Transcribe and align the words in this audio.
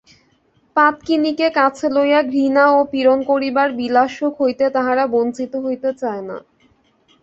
পাতকিনীকে 0.75 1.47
কাছে 1.57 1.85
লইয়া 1.89 2.21
ঘৃণা 2.25 2.63
ও 2.71 2.79
পীড়ন 2.91 3.19
করিবার 3.29 3.67
বিলাসসুখ 3.79 4.33
হইতে 4.41 4.65
তাহারা 4.75 5.03
বঞ্চিত 5.13 5.53
হইতে 5.65 5.89
চায় 6.01 6.23
না। 6.29 6.37